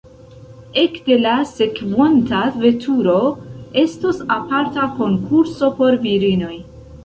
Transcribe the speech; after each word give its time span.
Ekde 0.83 1.17
la 1.25 1.33
sekvonta 1.49 2.41
veturo 2.65 3.19
estos 3.85 4.25
aparta 4.41 4.89
konkurso 4.99 5.75
por 5.81 6.03
virinoj. 6.11 6.55